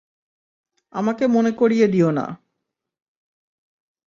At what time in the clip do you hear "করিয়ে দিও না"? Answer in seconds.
1.51-2.25